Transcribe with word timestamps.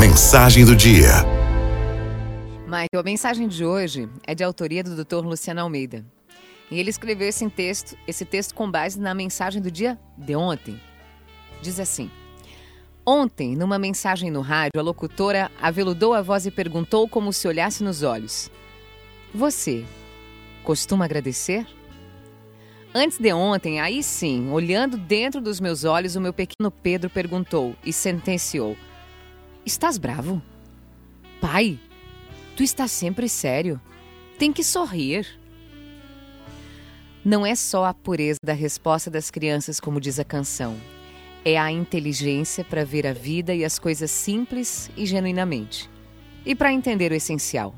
Mensagem 0.00 0.64
do 0.64 0.74
dia. 0.74 1.10
Michael, 2.64 3.00
a 3.00 3.02
mensagem 3.02 3.46
de 3.46 3.66
hoje 3.66 4.08
é 4.26 4.34
de 4.34 4.42
autoria 4.42 4.82
do 4.82 4.96
Dr. 4.96 5.22
Luciano 5.22 5.60
Almeida. 5.60 6.02
E 6.70 6.80
ele 6.80 6.88
escreveu 6.88 7.28
esse 7.28 7.46
texto, 7.50 7.98
esse 8.08 8.24
texto 8.24 8.54
com 8.54 8.70
base 8.70 8.98
na 8.98 9.12
mensagem 9.12 9.60
do 9.60 9.70
dia 9.70 9.98
de 10.16 10.34
ontem. 10.34 10.80
Diz 11.60 11.78
assim: 11.78 12.10
Ontem, 13.04 13.54
numa 13.54 13.78
mensagem 13.78 14.30
no 14.30 14.40
rádio, 14.40 14.80
a 14.80 14.82
locutora 14.82 15.50
aveludou 15.60 16.14
a 16.14 16.22
voz 16.22 16.46
e 16.46 16.50
perguntou 16.50 17.06
como 17.06 17.30
se 17.30 17.46
olhasse 17.46 17.84
nos 17.84 18.02
olhos: 18.02 18.50
Você 19.34 19.84
costuma 20.64 21.04
agradecer? 21.04 21.66
Antes 22.94 23.18
de 23.18 23.34
ontem, 23.34 23.82
aí 23.82 24.02
sim, 24.02 24.50
olhando 24.50 24.96
dentro 24.96 25.42
dos 25.42 25.60
meus 25.60 25.84
olhos, 25.84 26.16
o 26.16 26.22
meu 26.22 26.32
pequeno 26.32 26.70
Pedro 26.70 27.10
perguntou 27.10 27.76
e 27.84 27.92
sentenciou: 27.92 28.78
Estás 29.70 29.98
bravo? 29.98 30.42
Pai, 31.40 31.78
tu 32.56 32.64
estás 32.64 32.90
sempre 32.90 33.28
sério. 33.28 33.80
Tem 34.36 34.52
que 34.52 34.64
sorrir. 34.64 35.24
Não 37.24 37.46
é 37.46 37.54
só 37.54 37.84
a 37.84 37.94
pureza 37.94 38.40
da 38.44 38.52
resposta 38.52 39.08
das 39.08 39.30
crianças, 39.30 39.78
como 39.78 40.00
diz 40.00 40.18
a 40.18 40.24
canção. 40.24 40.76
É 41.44 41.56
a 41.56 41.70
inteligência 41.70 42.64
para 42.64 42.84
ver 42.84 43.06
a 43.06 43.12
vida 43.12 43.54
e 43.54 43.64
as 43.64 43.78
coisas 43.78 44.10
simples 44.10 44.90
e 44.96 45.06
genuinamente. 45.06 45.88
E 46.44 46.52
para 46.52 46.72
entender 46.72 47.12
o 47.12 47.14
essencial. 47.14 47.72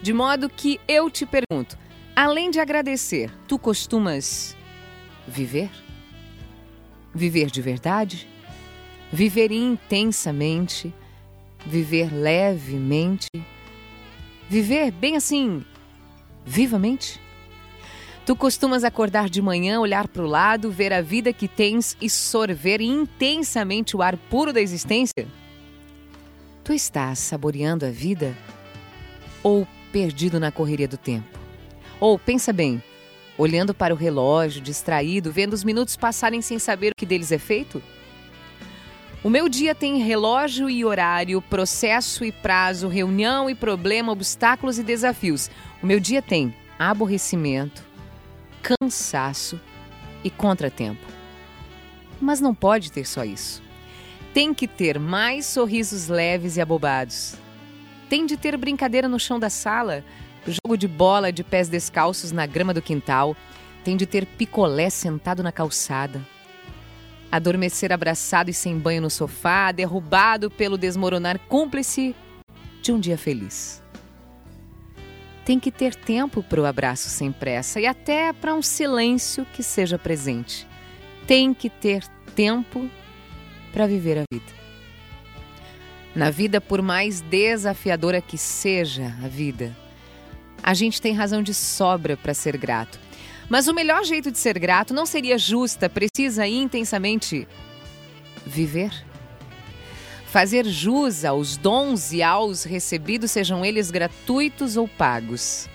De 0.00 0.12
modo 0.12 0.48
que 0.48 0.80
eu 0.86 1.10
te 1.10 1.26
pergunto: 1.26 1.76
além 2.14 2.52
de 2.52 2.60
agradecer, 2.60 3.32
tu 3.48 3.58
costumas 3.58 4.56
viver? 5.26 5.72
Viver 7.12 7.50
de 7.50 7.60
verdade? 7.60 8.33
Viver 9.12 9.52
intensamente? 9.52 10.92
Viver 11.66 12.12
levemente? 12.12 13.28
Viver 14.48 14.90
bem 14.90 15.16
assim, 15.16 15.64
vivamente? 16.44 17.20
Tu 18.26 18.34
costumas 18.34 18.84
acordar 18.84 19.28
de 19.28 19.42
manhã, 19.42 19.80
olhar 19.80 20.08
para 20.08 20.22
o 20.22 20.26
lado, 20.26 20.70
ver 20.70 20.92
a 20.92 21.02
vida 21.02 21.32
que 21.32 21.46
tens 21.46 21.96
e 22.00 22.08
sorver 22.08 22.80
intensamente 22.80 23.96
o 23.96 24.02
ar 24.02 24.16
puro 24.16 24.52
da 24.52 24.60
existência? 24.60 25.26
Tu 26.62 26.72
estás 26.72 27.18
saboreando 27.18 27.84
a 27.84 27.90
vida 27.90 28.34
ou 29.42 29.68
perdido 29.92 30.40
na 30.40 30.50
correria 30.50 30.88
do 30.88 30.96
tempo? 30.96 31.38
Ou 32.00 32.18
pensa 32.18 32.52
bem, 32.52 32.82
olhando 33.36 33.74
para 33.74 33.92
o 33.92 33.96
relógio, 33.96 34.62
distraído, 34.62 35.30
vendo 35.30 35.52
os 35.52 35.62
minutos 35.62 35.96
passarem 35.96 36.40
sem 36.40 36.58
saber 36.58 36.92
o 36.92 36.96
que 36.96 37.04
deles 37.04 37.30
é 37.30 37.38
feito? 37.38 37.82
O 39.24 39.30
meu 39.30 39.48
dia 39.48 39.74
tem 39.74 40.02
relógio 40.02 40.68
e 40.68 40.84
horário, 40.84 41.40
processo 41.40 42.26
e 42.26 42.30
prazo, 42.30 42.88
reunião 42.88 43.48
e 43.48 43.54
problema, 43.54 44.12
obstáculos 44.12 44.78
e 44.78 44.82
desafios. 44.82 45.50
O 45.82 45.86
meu 45.86 45.98
dia 45.98 46.20
tem 46.20 46.54
aborrecimento, 46.78 47.82
cansaço 48.60 49.58
e 50.22 50.28
contratempo. 50.28 51.06
Mas 52.20 52.38
não 52.38 52.54
pode 52.54 52.92
ter 52.92 53.06
só 53.06 53.24
isso. 53.24 53.62
Tem 54.34 54.52
que 54.52 54.68
ter 54.68 54.98
mais 54.98 55.46
sorrisos 55.46 56.08
leves 56.08 56.58
e 56.58 56.60
abobados. 56.60 57.34
Tem 58.10 58.26
de 58.26 58.36
ter 58.36 58.58
brincadeira 58.58 59.08
no 59.08 59.18
chão 59.18 59.40
da 59.40 59.48
sala, 59.48 60.04
jogo 60.46 60.76
de 60.76 60.86
bola 60.86 61.32
de 61.32 61.42
pés 61.42 61.70
descalços 61.70 62.30
na 62.30 62.44
grama 62.44 62.74
do 62.74 62.82
quintal. 62.82 63.34
Tem 63.82 63.96
de 63.96 64.04
ter 64.04 64.26
picolé 64.26 64.90
sentado 64.90 65.42
na 65.42 65.50
calçada 65.50 66.20
adormecer 67.36 67.92
abraçado 67.92 68.48
e 68.48 68.54
sem 68.54 68.78
banho 68.78 69.02
no 69.02 69.10
sofá, 69.10 69.72
derrubado 69.72 70.48
pelo 70.50 70.78
desmoronar 70.78 71.38
cúmplice 71.48 72.14
de 72.80 72.92
um 72.92 73.00
dia 73.00 73.18
feliz. 73.18 73.82
Tem 75.44 75.58
que 75.58 75.72
ter 75.72 75.96
tempo 75.96 76.42
para 76.42 76.60
o 76.60 76.64
abraço 76.64 77.08
sem 77.08 77.32
pressa 77.32 77.80
e 77.80 77.86
até 77.86 78.32
para 78.32 78.54
um 78.54 78.62
silêncio 78.62 79.44
que 79.52 79.62
seja 79.64 79.98
presente. 79.98 80.66
Tem 81.26 81.52
que 81.52 81.68
ter 81.68 82.06
tempo 82.36 82.88
para 83.72 83.86
viver 83.86 84.18
a 84.18 84.24
vida. 84.32 84.52
Na 86.14 86.30
vida, 86.30 86.60
por 86.60 86.80
mais 86.80 87.20
desafiadora 87.20 88.20
que 88.20 88.38
seja 88.38 89.12
a 89.22 89.26
vida, 89.26 89.76
a 90.62 90.72
gente 90.72 91.02
tem 91.02 91.12
razão 91.12 91.42
de 91.42 91.52
sobra 91.52 92.16
para 92.16 92.32
ser 92.32 92.56
grato. 92.56 93.03
Mas 93.48 93.68
o 93.68 93.74
melhor 93.74 94.04
jeito 94.04 94.30
de 94.30 94.38
ser 94.38 94.58
grato 94.58 94.94
não 94.94 95.04
seria 95.04 95.38
justa, 95.38 95.88
precisa 95.88 96.46
e 96.46 96.54
intensamente 96.54 97.46
viver? 98.46 98.92
Fazer 100.26 100.64
jus 100.64 101.24
aos 101.24 101.56
dons 101.56 102.12
e 102.12 102.22
aos 102.22 102.64
recebidos, 102.64 103.30
sejam 103.30 103.64
eles 103.64 103.90
gratuitos 103.90 104.76
ou 104.76 104.88
pagos. 104.88 105.68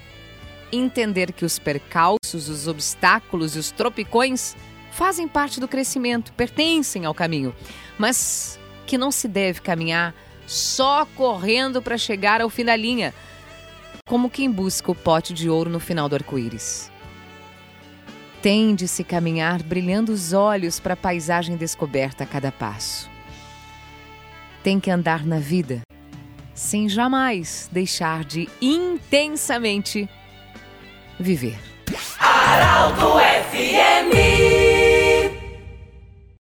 Entender 0.71 1.31
que 1.31 1.45
os 1.45 1.57
percalços, 1.57 2.49
os 2.49 2.67
obstáculos 2.67 3.55
e 3.55 3.59
os 3.59 3.71
tropicões 3.71 4.55
fazem 4.91 5.27
parte 5.27 5.59
do 5.59 5.67
crescimento, 5.67 6.33
pertencem 6.33 7.05
ao 7.05 7.13
caminho, 7.13 7.55
mas 7.97 8.59
que 8.85 8.97
não 8.97 9.11
se 9.11 9.27
deve 9.27 9.61
caminhar 9.61 10.13
só 10.45 11.05
correndo 11.15 11.81
para 11.81 11.97
chegar 11.97 12.41
ao 12.41 12.49
fim 12.49 12.65
da 12.65 12.75
linha, 12.75 13.13
como 14.05 14.29
quem 14.29 14.51
busca 14.51 14.91
o 14.91 14.95
pote 14.95 15.33
de 15.33 15.49
ouro 15.49 15.69
no 15.69 15.79
final 15.79 16.09
do 16.09 16.15
arco-íris. 16.15 16.91
Tem 18.41 18.73
de 18.73 18.87
se 18.87 19.03
caminhar 19.03 19.61
brilhando 19.61 20.13
os 20.13 20.31
olhos 20.31 20.79
para 20.79 20.93
a 20.93 20.97
paisagem 20.97 21.57
descoberta 21.57 22.23
a 22.23 22.27
cada 22.27 22.51
passo. 22.51 23.09
Tem 24.63 24.79
que 24.79 24.89
andar 24.89 25.25
na 25.25 25.39
vida 25.39 25.81
sem 26.53 26.89
jamais 26.89 27.69
deixar 27.71 28.23
de 28.23 28.49
intensamente 28.61 30.09
viver. 31.17 31.57
Araldo 32.19 33.19